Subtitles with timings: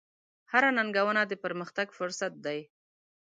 [0.51, 2.59] هره ننګونه د پرمختګ فرصت دی.